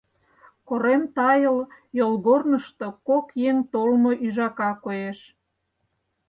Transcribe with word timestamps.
Корем 0.67 1.03
тайыл 1.17 1.57
йолгорнышто 1.97 2.87
кок 3.07 3.25
еҥ 3.49 3.57
толмо 3.71 4.11
ӱжака 4.25 4.71
коеш. 4.83 5.19